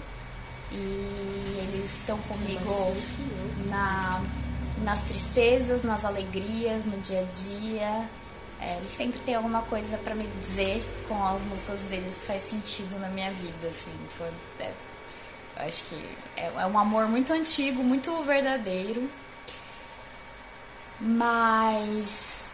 [0.72, 2.96] E eles estão comigo
[3.70, 4.22] na,
[4.84, 8.10] nas tristezas, nas alegrias, no dia a dia.
[8.62, 12.42] É, eles sempre tem alguma coisa pra me dizer com as músicas deles que faz
[12.44, 13.92] sentido na minha vida, assim.
[14.18, 14.72] Foi, é,
[15.58, 16.06] eu acho que
[16.38, 19.10] é, é um amor muito antigo, muito verdadeiro.
[21.00, 22.46] Mas.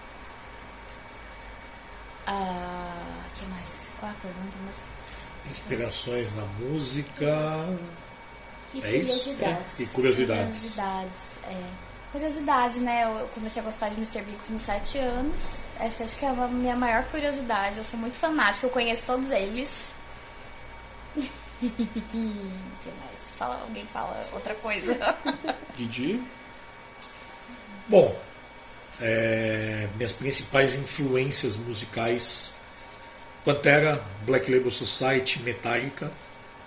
[2.27, 3.87] Ah, que mais?
[3.99, 4.57] Qual a pergunta?
[4.65, 5.51] Mas...
[5.51, 7.25] Inspirações na música.
[8.73, 9.33] E É isso?
[9.33, 9.79] curiosidades.
[9.79, 10.73] É, e curiosidades.
[10.75, 11.91] Curiosidades, é.
[12.11, 13.03] Curiosidade, né?
[13.05, 14.21] Eu comecei a gostar de Mr.
[14.21, 15.63] Big com 7 anos.
[15.79, 17.77] Essa acho que é a minha maior curiosidade.
[17.77, 19.93] Eu sou muito fanática, eu conheço todos eles.
[21.15, 21.29] que
[21.69, 23.31] mais?
[23.37, 25.15] Fala, alguém fala outra coisa.
[25.75, 26.21] Didi?
[27.87, 28.15] Bom,
[29.01, 32.53] é, minhas principais influências musicais:
[33.43, 36.11] Pantera, Black Label Society, Metallica,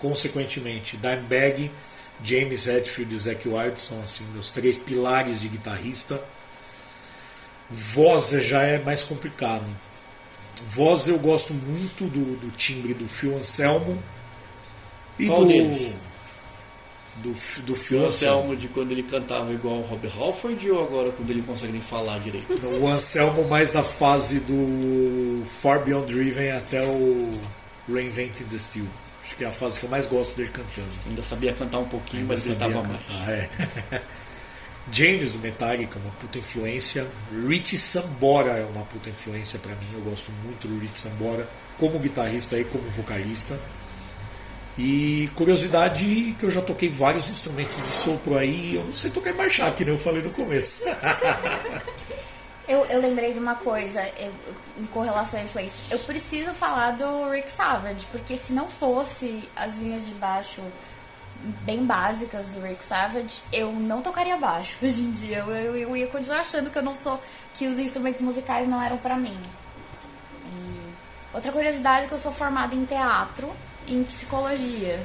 [0.01, 1.71] consequentemente Dimebag,
[2.23, 6.21] James Hetfield e Zack Wild são assim meus três pilares de guitarrista.
[7.71, 9.65] Voz já é mais complicado.
[10.69, 14.01] Voz eu gosto muito do, do timbre do Phil Anselmo
[15.19, 15.95] e Qual do deles?
[17.17, 17.31] Do,
[17.63, 18.57] do Phil O Anselmo.
[18.57, 22.19] De quando ele cantava igual o Rob Halford ou agora quando ele consegue nem falar
[22.21, 22.53] direito?
[22.81, 27.31] O Anselmo mais da fase do Far Beyond Driven até o
[27.89, 28.87] Reinventing the Steel.
[29.25, 30.89] Acho que é a fase que eu mais gosto dele cantando.
[31.09, 33.29] Ainda sabia cantar um pouquinho, Ainda mas cantava cantar, mais.
[33.29, 33.49] é.
[34.93, 37.07] James do Metallica, uma puta influência.
[37.49, 39.87] Richie Sambora é uma puta influência pra mim.
[39.95, 41.49] Eu gosto muito do Richie Sambora
[41.79, 43.59] como guitarrista e como vocalista.
[44.77, 48.75] E curiosidade que eu já toquei vários instrumentos de sopro aí.
[48.75, 50.85] Eu não sei tocar marchar, que nem eu falei no começo.
[52.67, 54.33] Eu, eu lembrei de uma coisa eu,
[54.79, 55.75] em correlação à influência.
[55.91, 60.63] Eu preciso falar do Rick Savage, porque se não fosse as linhas de baixo
[61.63, 65.39] bem básicas do Rick Savage, eu não tocaria baixo hoje em dia.
[65.41, 67.23] Eu, eu, eu ia continuar achando que eu não sou.
[67.55, 69.39] que os instrumentos musicais não eram pra mim.
[70.47, 73.53] E outra curiosidade é que eu sou formada em teatro
[73.89, 75.01] em psicologia.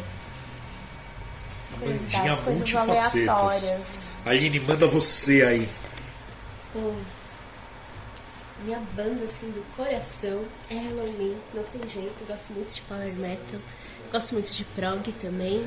[1.79, 4.09] Bandinha multifacetas.
[4.25, 5.69] Aline, manda você aí.
[6.73, 6.95] Bom,
[8.63, 13.13] minha banda assim do coração é Halloween, não tem jeito, eu gosto muito de power
[13.15, 13.61] metal,
[14.11, 15.65] gosto muito de prog também.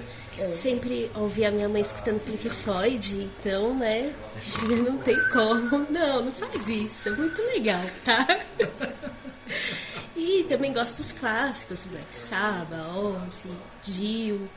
[0.55, 4.12] Sempre ouvi a minha mãe escutando Pink Floyd, então, né,
[4.85, 5.87] não tem como.
[5.90, 8.27] Não, não faz isso, é muito legal, tá?
[10.33, 13.53] E também gosto dos clássicos, Black Sabbath, Ozzy,
[13.85, 14.49] Dio,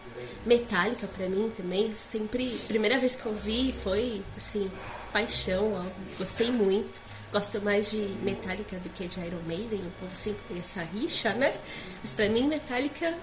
[0.45, 1.93] Metallica pra mim também.
[2.09, 4.71] Sempre, primeira vez que eu vi foi assim,
[5.11, 5.83] paixão, ó,
[6.17, 7.01] gostei muito.
[7.29, 11.33] Gosto mais de Metallica do que de Iron Maiden, o povo sempre tem essa rixa,
[11.33, 11.53] né?
[12.01, 13.13] Mas pra mim Metallica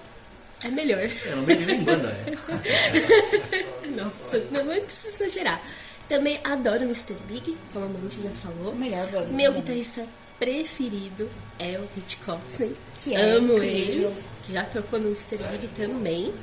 [0.63, 0.99] é melhor.
[0.99, 3.87] É, não meio nem banda, é.
[3.97, 5.59] Nossa, não, não precisa exagerar.
[6.07, 7.15] Também adoro Mr.
[7.27, 8.75] Big, como a Mandinha falou.
[8.75, 9.27] Melhor banda.
[9.29, 10.05] Meu guitarrista
[10.39, 12.75] preferido é o Pete Kotzen.
[13.03, 14.09] Que é Amo incrível.
[14.09, 14.23] ele.
[14.45, 15.37] que Já tocou no Mr.
[15.51, 16.33] Big também.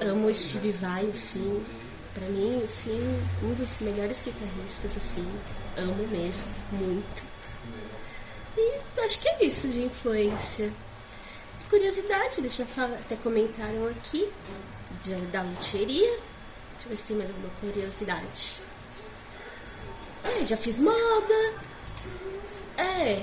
[0.00, 1.64] Amo o Steve Vai, assim.
[2.14, 3.00] Pra mim, assim,
[3.42, 5.26] um dos melhores guitarristas, assim.
[5.76, 7.24] Amo mesmo, muito.
[8.56, 10.70] E acho que é isso de influência.
[11.70, 14.28] Curiosidade, eles já até comentaram aqui
[15.02, 16.10] de- da luthieria.
[16.10, 18.52] Deixa eu ver se tem mais alguma curiosidade.
[20.24, 21.54] É, já fiz moda,
[22.76, 23.22] É,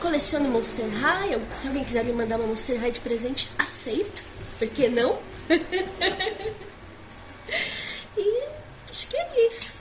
[0.00, 1.40] coleciono Monster High.
[1.54, 4.24] Se alguém quiser me mandar uma Monster High de presente, aceito.
[4.58, 5.18] Por que não?
[8.16, 8.44] e
[8.90, 9.72] acho que é isso.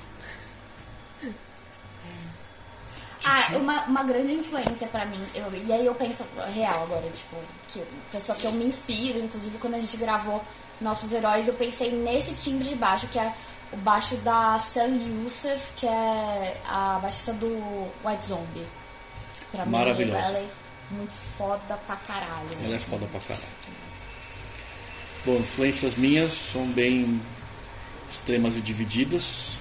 [3.24, 5.24] Ah, uma, uma grande influência pra mim.
[5.36, 7.36] Eu, e aí eu penso real agora, tipo,
[7.68, 10.44] que pessoa que eu me inspiro, inclusive quando a gente gravou
[10.80, 13.32] Nossos Heróis, eu pensei nesse timbre de baixo, que é
[13.72, 17.48] o baixo da Sam Youssef, que é a baixista do
[18.04, 18.81] White Zombie.
[19.52, 20.20] Pra mim, Maravilhosa.
[20.30, 20.46] ela é
[20.92, 22.50] muito foda pra caralho.
[22.64, 23.48] Ela é foda pra caralho.
[25.26, 27.22] Bom, influências minhas são bem
[28.10, 29.60] extremas e divididas.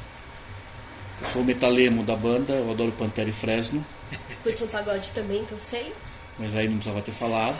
[1.20, 3.84] Eu sou o metalemo da banda, eu adoro Pantera e Fresno,
[4.42, 5.92] Curte um pagode também, que eu sei.
[6.38, 7.56] mas aí não precisava ter falado.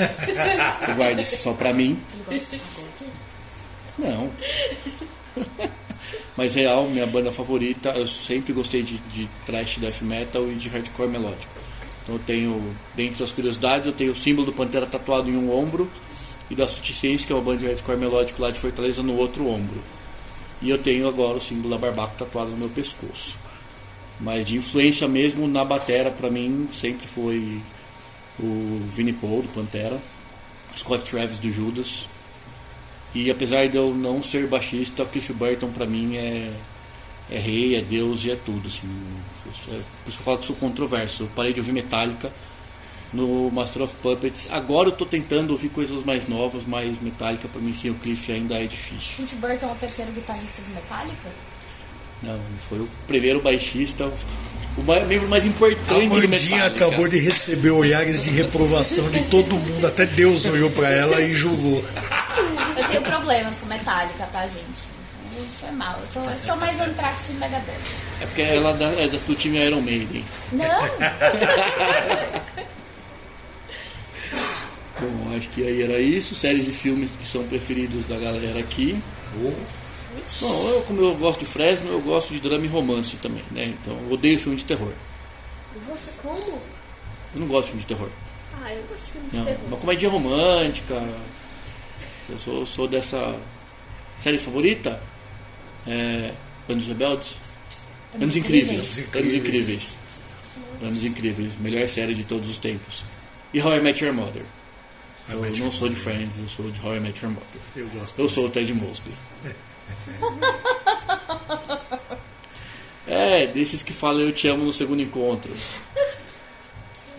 [0.88, 2.02] Eu guardo esse só pra mim.
[2.14, 3.12] Ele gosta de pagode?
[3.98, 4.30] Não.
[6.36, 10.68] Mas real, minha banda favorita, eu sempre gostei de, de thrash death metal e de
[10.70, 11.52] hardcore melódico.
[12.02, 15.52] Então eu tenho, dentre das curiosidades, eu tenho o símbolo do Pantera tatuado em um
[15.52, 15.90] ombro
[16.48, 19.46] e da Suficiência, que é uma banda de hardcore melódico lá de Fortaleza, no outro
[19.46, 19.80] ombro.
[20.62, 23.38] E eu tenho agora o símbolo da Barbaco tatuado no meu pescoço.
[24.18, 27.60] Mas de influência mesmo na batera, pra mim, sempre foi
[28.38, 29.98] o Vinnie Paul, do Pantera,
[30.76, 32.06] Scott Travis, do Judas,
[33.14, 36.52] e apesar de eu não ser baixista, Cliff Burton pra mim é,
[37.30, 38.66] é rei, é Deus e é tudo.
[38.68, 38.88] Assim.
[39.68, 41.24] É- por isso que eu falo que sou controverso.
[41.24, 42.32] Eu parei de ouvir Metallica
[43.12, 44.48] no Master of Puppets.
[44.50, 48.30] Agora eu tô tentando ouvir coisas mais novas, mas Metallica pra mim sim, o Cliff
[48.32, 49.14] ainda é difícil.
[49.16, 51.28] Cliff Burton é o terceiro guitarrista do Metallica?
[52.22, 52.38] Não,
[52.68, 54.10] foi o primeiro baixista,
[54.76, 56.86] o mais- membro mais A importante do Mandinha Metallica.
[56.86, 61.34] acabou de receber olhares de reprovação de todo mundo, até Deus olhou pra ela e
[61.34, 61.82] julgou.
[62.76, 64.99] Eu tenho problemas com Metallica, tá, gente?
[65.58, 65.98] Foi mal.
[66.00, 67.72] Eu sou, eu sou mais Anthrax e Megadeth.
[68.20, 70.24] É porque ela é da- é do time Iron Maiden.
[70.52, 70.80] Não!
[75.00, 76.34] Bom, acho que aí era isso.
[76.34, 79.00] Séries e filmes que são preferidos da galera aqui.
[79.34, 79.54] Bom,
[80.68, 83.64] eu, como eu gosto de Fresno, eu gosto de drama e romance também, né?
[83.80, 84.92] Então eu odeio filme de terror.
[85.88, 86.60] Você como?
[87.34, 88.08] Eu não gosto de filme de terror.
[88.62, 89.60] Ah, eu gosto de filme de Não, terror.
[89.68, 91.02] uma comédia romântica.
[92.28, 93.34] Eu sou, sou dessa.
[94.18, 95.00] Série favorita?
[95.90, 96.32] É.
[96.68, 97.36] Anos Rebeldes?
[98.14, 98.98] Anos Incríveis.
[98.98, 99.16] Incríveis.
[99.16, 99.96] Anos Incríveis.
[100.82, 101.56] Anos Incríveis.
[101.58, 103.04] Melhor série de todos os tempos.
[103.52, 104.42] E How I Met Your Mother.
[105.28, 107.60] I Eu não sou de Friends, eu sou de How I Met Your Mother.
[107.76, 108.18] Eu gosto.
[108.20, 109.10] Eu sou o Ted Mosby.
[113.06, 115.52] É, desses que falam eu te amo no segundo encontro.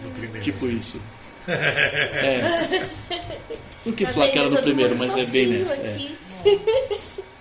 [0.01, 0.41] No primeiro.
[0.41, 1.01] Tipo isso.
[1.47, 2.87] É.
[3.85, 4.57] Não quis Tá falar que era vendo?
[4.57, 5.73] no primeiro, mas é bem nessa.
[5.73, 5.97] é.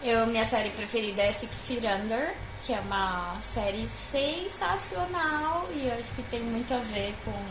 [0.03, 2.35] Eu, minha série preferida é Six Feet Under,
[2.65, 7.45] que é uma série sensacional e eu acho que tem muito a ver com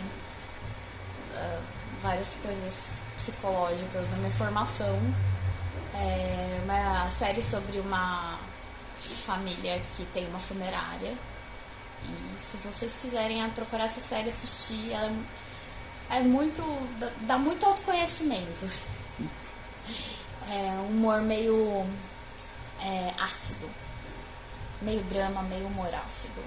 [1.35, 1.59] ah,
[2.01, 4.99] várias coisas psicológicas na minha formação.
[5.93, 8.39] É uma série sobre uma
[9.25, 11.13] família que tem uma funerária.
[12.03, 15.11] E se vocês quiserem procurar essa série assistir, ela
[16.09, 16.63] é é muito.
[17.27, 18.65] dá muito autoconhecimento.
[20.51, 21.85] É um humor meio
[22.81, 23.69] é, ácido.
[24.81, 26.41] Meio drama, meio humor ácido.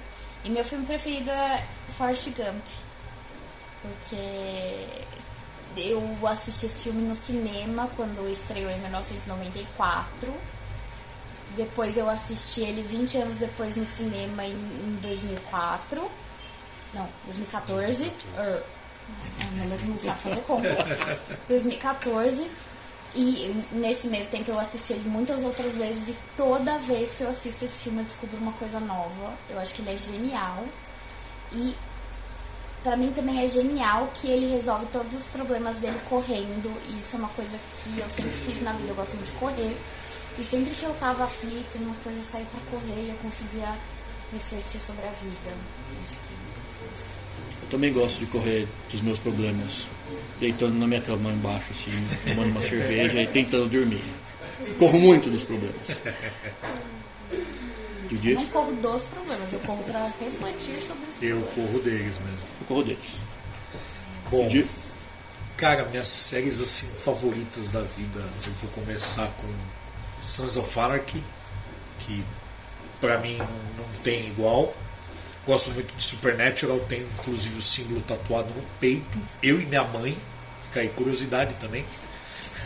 [0.44, 1.64] E meu filme preferido é
[1.96, 2.64] Forrest Gump.
[3.80, 5.04] Porque
[5.76, 10.32] eu assisti esse filme no cinema quando estreou em 1994.
[11.56, 16.10] Depois eu assisti ele 20 anos depois no cinema em, em 2004.
[16.94, 18.04] Não, 2014.
[18.04, 18.62] Er,
[19.40, 20.68] a mulher não sabe fazer conta.
[21.48, 22.50] 2014.
[23.14, 27.28] E nesse meio tempo eu assisti ele muitas outras vezes e toda vez que eu
[27.28, 29.34] assisto esse filme eu descubro uma coisa nova.
[29.50, 30.64] Eu acho que ele é genial.
[31.52, 31.74] E
[32.82, 36.72] pra mim também é genial que ele resolve todos os problemas dele correndo.
[36.88, 39.38] E isso é uma coisa que eu sempre fiz na vida, eu gosto muito de
[39.38, 39.76] correr.
[40.38, 43.76] E sempre que eu tava aflita, uma coisa eu pra correr e eu conseguia
[44.32, 45.54] refletir sobre a vida.
[47.60, 49.86] Que Eu também gosto de correr dos meus problemas.
[50.42, 51.92] Deitando na minha cama embaixo, assim,
[52.26, 54.02] tomando uma cerveja e tentando dormir.
[54.76, 56.00] Corro muito dos problemas.
[58.24, 61.54] eu não corro dos problemas, eu corro pra refletir sobre os Eu problemas.
[61.54, 62.46] corro deles mesmo.
[62.60, 63.20] Eu corro deles.
[64.32, 64.68] Bom, Didi?
[65.56, 69.46] cara, minhas séries assim favoritas da vida, eu vou começar com
[70.20, 71.22] Sons of Anarchy,
[72.00, 72.24] que
[73.00, 74.74] pra mim não, não tem igual.
[75.46, 79.18] Gosto muito de Supernatural, tenho inclusive o símbolo tatuado no peito.
[79.42, 80.16] Eu e minha mãe,
[80.64, 81.84] fica aí curiosidade também.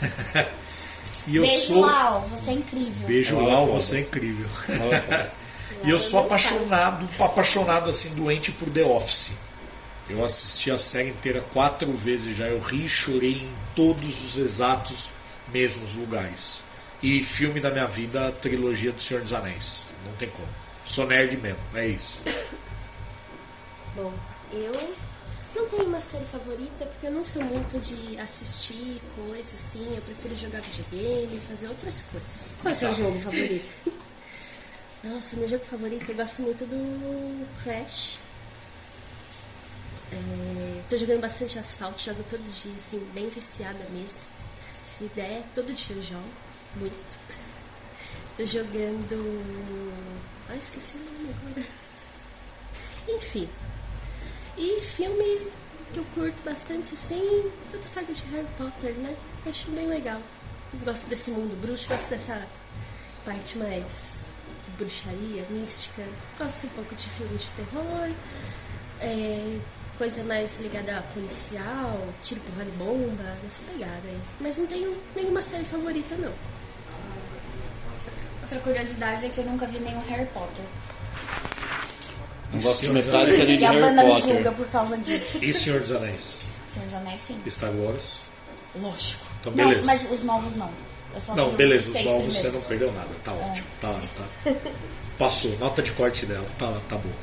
[1.26, 1.86] e eu Beijo, sou.
[1.86, 3.06] Lau, você é incrível.
[3.06, 4.48] Beijo, Lau, você é incrível.
[5.84, 9.30] E eu sou apaixonado, apaixonado assim, doente por The Office.
[10.08, 12.46] Eu assisti a série inteira quatro vezes já.
[12.46, 15.10] Eu ri e chorei em todos os exatos
[15.52, 16.64] mesmos lugares.
[17.02, 19.86] E filme da minha vida, a trilogia do Senhor dos Anéis.
[20.04, 20.48] Não tem como.
[20.84, 22.22] Sou nerd mesmo, é isso.
[23.96, 24.12] Bom,
[24.52, 24.72] eu
[25.54, 29.96] não tenho uma série favorita porque eu não sou muito de assistir coisas assim.
[29.96, 32.56] Eu prefiro jogar videogame, fazer outras coisas.
[32.60, 33.74] Qual é o seu jogo favorito?
[35.02, 38.18] Nossa, meu jogo favorito, eu gosto muito do Crash.
[40.12, 44.20] É, tô jogando bastante asfalto, jogo todo dia, assim, bem viciada mesmo.
[44.84, 46.28] Se me der, todo dia eu jogo,
[46.76, 47.18] muito.
[48.36, 49.42] Tô jogando.
[50.50, 51.66] Ah, esqueci o nome agora.
[53.08, 53.48] Enfim.
[54.56, 55.50] E filme
[55.92, 59.14] que eu curto bastante, assim, toda a saga de Harry Potter, né?
[59.46, 60.20] Acho bem legal.
[60.72, 62.46] Eu gosto desse mundo bruxo, gosto dessa
[63.24, 64.16] parte mais
[64.78, 66.02] bruxaria, mística.
[66.38, 68.10] Gosto um pouco de filme de terror.
[69.00, 69.58] É,
[69.98, 74.20] coisa mais ligada a policial, tiro porrada de bomba, essa pegada aí.
[74.40, 76.32] Mas não tenho nenhuma série favorita, não.
[78.42, 80.64] Outra curiosidade é que eu nunca vi nenhum Harry Potter.
[82.56, 84.34] Não gosto de Metallica nem de E a Harry banda me Potter.
[84.34, 85.44] julga por causa disso.
[85.44, 86.38] E Senhor dos Anéis?
[86.72, 87.40] Senhor dos Anéis, sim.
[87.48, 88.22] Star Wars?
[88.80, 89.26] Lógico.
[89.40, 89.80] Então, beleza.
[89.80, 90.70] Não, mas os novos não.
[91.34, 93.08] Não, beleza, os novos você não perdeu nada.
[93.24, 93.66] Tá ótimo.
[93.80, 94.52] Tá, tá.
[95.18, 95.56] Passou.
[95.58, 96.46] Nota de corte dela.
[96.58, 97.14] Tá, tá boa.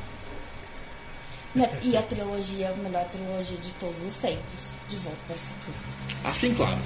[1.83, 4.73] E a trilogia, a melhor trilogia de todos os tempos.
[4.89, 5.77] De Volta para o Futuro.
[6.23, 6.79] Assim, claro.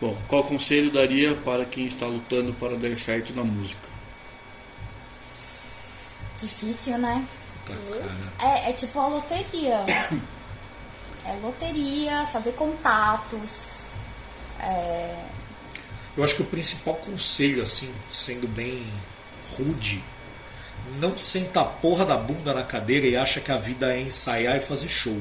[0.00, 3.91] Bom, qual conselho daria para quem está lutando para dar certo na música?
[6.42, 7.24] Difícil, né?
[7.64, 7.74] Tá.
[8.44, 9.80] É, é tipo a loteria.
[11.24, 13.76] É loteria, fazer contatos.
[14.58, 15.16] É,
[16.16, 18.84] Eu acho que o principal conselho, assim, sendo bem
[19.56, 20.02] rude,
[20.98, 24.56] não senta a porra da bunda na cadeira e acha que a vida é ensaiar
[24.56, 25.16] e fazer show.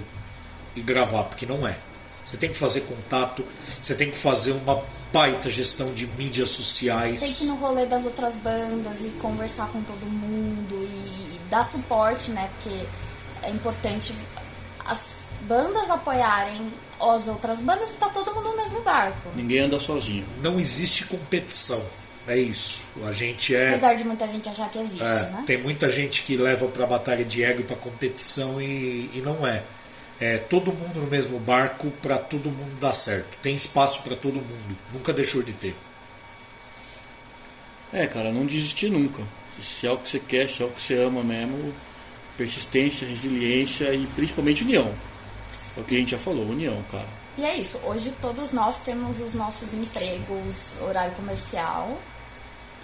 [0.75, 1.77] E gravar, porque não é.
[2.25, 3.45] Você tem que fazer contato,
[3.79, 7.19] você tem que fazer uma baita gestão de mídias sociais.
[7.19, 11.39] tem que ir no rolê das outras bandas e conversar com todo mundo e, e
[11.49, 12.49] dar suporte, né?
[12.55, 12.77] Porque
[13.43, 14.13] é importante
[14.85, 16.61] as bandas apoiarem
[16.99, 19.29] as outras bandas porque tá todo mundo no mesmo barco.
[19.35, 20.25] Ninguém anda sozinho.
[20.41, 21.81] Não existe competição.
[22.27, 22.83] É isso.
[23.05, 23.69] A gente é.
[23.69, 25.43] Apesar de muita gente achar que existe, É, né?
[25.47, 29.45] Tem muita gente que leva para batalha de ego e para competição e, e não
[29.45, 29.63] é.
[30.21, 33.39] É todo mundo no mesmo barco para todo mundo dar certo.
[33.41, 34.77] Tem espaço para todo mundo.
[34.93, 35.75] Nunca deixou de ter.
[37.91, 39.23] É, cara, não desistir nunca.
[39.59, 41.73] Se é o que você quer, se é o que você ama mesmo,
[42.37, 44.93] persistência, resiliência e principalmente união.
[45.75, 47.07] É o que a gente já falou, união, cara.
[47.35, 47.79] E é isso.
[47.83, 51.99] Hoje todos nós temos os nossos empregos, horário comercial.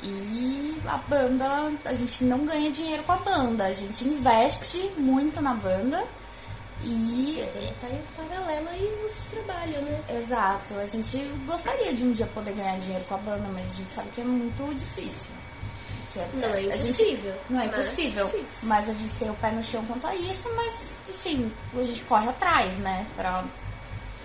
[0.02, 3.66] E a banda, a gente não ganha dinheiro com a banda.
[3.66, 6.04] A gente investe muito na banda.
[6.84, 7.44] E
[7.82, 10.00] Tá em paralelo aí nos trabalhos, né?
[10.18, 10.74] Exato.
[10.76, 13.90] A gente gostaria de um dia poder ganhar dinheiro com a banda, mas a gente
[13.92, 15.30] sabe que é muito difícil.
[16.12, 18.28] Que é- Não é a gente- impossível, não é mas impossível.
[18.34, 18.44] é.
[18.64, 22.02] Mas a gente tem o pé no chão quanto a isso, mas assim, a gente
[22.02, 23.06] corre atrás, né?
[23.16, 23.44] Pra,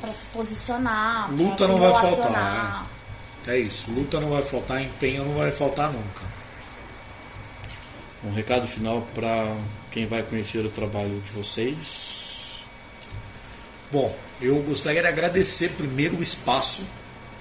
[0.01, 2.87] pra se posicionar, pra Luta se não vai faltar, relacionar.
[3.49, 3.91] É isso.
[3.91, 6.23] Luta não vai faltar, empenho não vai faltar nunca.
[8.25, 9.55] Um recado final para
[9.91, 12.22] quem vai conhecer o trabalho de vocês.
[13.93, 16.83] Bom, eu gostaria de agradecer primeiro o espaço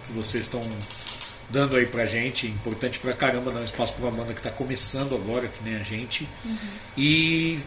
[0.05, 0.61] que vocês estão
[1.49, 2.45] dando aí pra gente.
[2.45, 5.77] Importante pra caramba dar um espaço pra uma banda que tá começando agora, que nem
[5.77, 6.27] a gente.
[6.97, 7.57] E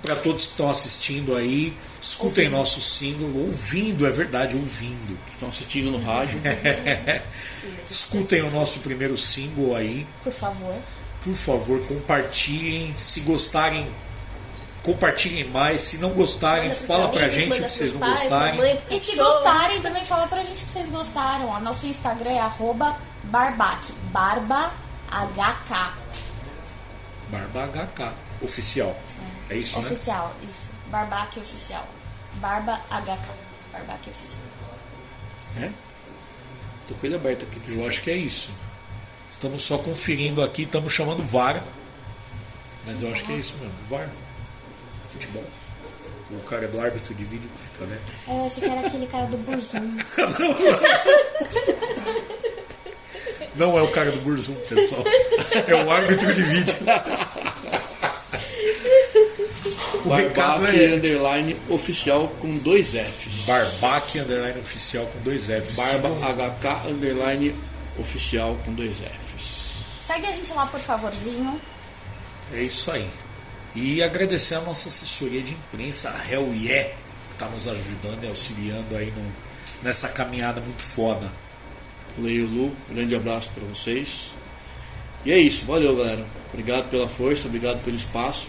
[0.00, 5.18] para todos que estão assistindo aí, escutem nosso single, ouvindo, é verdade, ouvindo.
[5.30, 6.40] Estão assistindo no rádio.
[7.86, 10.06] Escutem o nosso primeiro single aí.
[10.24, 10.74] Por favor.
[11.22, 12.94] Por favor, compartilhem.
[12.96, 13.86] Se gostarem,
[14.82, 15.80] compartilhem mais.
[15.82, 18.58] Se não gostarem, Manda fala pra amigos, gente manda o que vocês não pra gostarem.
[18.58, 21.48] mãe, E se gostarem, também fala pra gente que vocês gostaram.
[21.50, 24.72] O nosso Instagram é arroba barbac, barba
[25.10, 25.92] HK.
[27.28, 28.96] Barba HK, oficial.
[29.48, 29.86] É isso, né?
[29.86, 30.68] Oficial, isso.
[30.90, 31.86] Barbac oficial.
[32.34, 33.18] Barba HK.
[33.72, 34.42] Barbac oficial.
[35.60, 35.70] É?
[36.88, 37.60] Tô com ele aberto aqui.
[37.72, 38.50] Eu acho que é isso.
[39.30, 41.62] Estamos só conferindo aqui, estamos chamando VAR.
[42.86, 43.74] Mas eu acho que é isso mesmo.
[43.88, 44.08] VAR.
[45.12, 45.44] Futebol.
[46.30, 47.98] O cara do árbitro de vídeo fica, né?
[48.26, 49.82] Eu achei que era aquele cara do Burzum.
[53.54, 55.04] Não é o cara do Burzum, pessoal.
[55.68, 56.74] É o árbitro de vídeo.
[60.04, 63.44] O recado Barbaque é underline oficial com dois Fs.
[63.46, 65.76] Barbaque underline oficial com dois Fs.
[65.76, 67.54] Barba HK underline
[67.98, 69.62] oficial com dois Fs.
[70.00, 71.60] Segue a gente lá, por favorzinho.
[72.52, 73.08] É isso aí.
[73.74, 76.90] E agradecer a nossa assessoria de imprensa, a Hell Yeah,
[77.28, 79.32] que está nos ajudando e auxiliando aí no,
[79.82, 81.30] nessa caminhada muito foda.
[82.18, 84.30] Leio Lu, grande abraço para vocês.
[85.24, 86.26] E é isso, valeu galera.
[86.52, 88.46] Obrigado pela força, obrigado pelo espaço,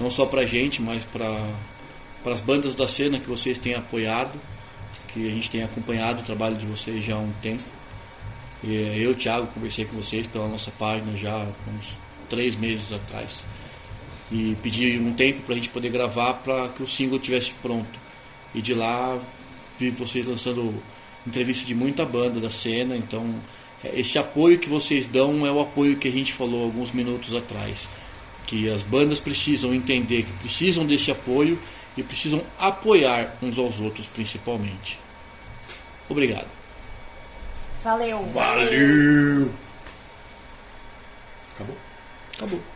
[0.00, 4.40] não só pra gente, mas para as bandas da cena que vocês têm apoiado,
[5.08, 7.62] que a gente tem acompanhado o trabalho de vocês já há um tempo.
[8.64, 11.46] E eu, Thiago, conversei com vocês pela nossa página já há
[11.76, 11.96] uns
[12.30, 13.44] três meses atrás.
[14.32, 18.00] E pedi um tempo para a gente poder gravar para que o single tivesse pronto.
[18.54, 19.18] E de lá
[19.78, 20.74] vi vocês lançando
[21.26, 23.34] entrevista de muita banda da cena, então
[23.92, 27.88] esse apoio que vocês dão é o apoio que a gente falou alguns minutos atrás.
[28.46, 31.58] Que as bandas precisam entender que precisam desse apoio
[31.96, 34.98] e precisam apoiar uns aos outros principalmente.
[36.08, 36.48] Obrigado.
[37.84, 38.22] Valeu.
[38.32, 39.52] Valeu!
[41.54, 41.76] Acabou?
[42.36, 42.71] Acabou.